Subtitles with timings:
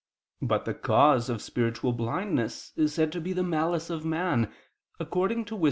[0.41, 4.51] But the cause of spiritual blindness is said to be the malice of man,
[4.99, 5.59] according to Wis.